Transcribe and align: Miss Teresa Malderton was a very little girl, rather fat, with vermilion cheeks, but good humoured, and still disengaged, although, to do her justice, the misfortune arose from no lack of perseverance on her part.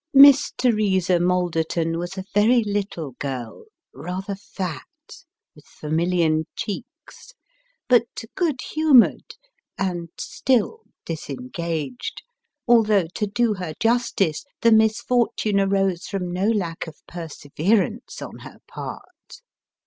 Miss 0.15 0.51
Teresa 0.57 1.19
Malderton 1.19 1.99
was 1.99 2.17
a 2.17 2.25
very 2.33 2.63
little 2.63 3.11
girl, 3.19 3.65
rather 3.93 4.33
fat, 4.33 4.87
with 5.53 5.65
vermilion 5.79 6.47
cheeks, 6.55 7.33
but 7.87 8.07
good 8.33 8.61
humoured, 8.71 9.35
and 9.77 10.09
still 10.17 10.79
disengaged, 11.05 12.23
although, 12.67 13.05
to 13.13 13.27
do 13.27 13.53
her 13.53 13.75
justice, 13.79 14.43
the 14.61 14.71
misfortune 14.71 15.59
arose 15.59 16.07
from 16.07 16.31
no 16.31 16.47
lack 16.47 16.87
of 16.87 16.95
perseverance 17.07 18.23
on 18.23 18.39
her 18.39 18.57
part. 18.67 19.41